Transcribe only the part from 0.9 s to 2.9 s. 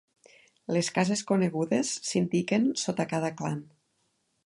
cases conegudes s'indiquen